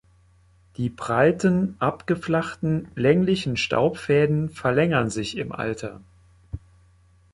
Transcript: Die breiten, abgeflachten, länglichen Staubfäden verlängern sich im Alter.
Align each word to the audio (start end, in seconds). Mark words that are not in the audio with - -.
Die 0.77 0.89
breiten, 0.89 1.75
abgeflachten, 1.77 2.87
länglichen 2.95 3.55
Staubfäden 3.55 4.49
verlängern 4.49 5.11
sich 5.11 5.37
im 5.37 5.51
Alter. 5.51 6.01